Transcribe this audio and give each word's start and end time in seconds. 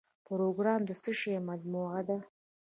پروګرام 0.27 0.81
د 0.85 0.91
څه 1.03 1.11
شی 1.19 1.35
مجموعه 1.49 2.01
ده؟ 2.07 2.17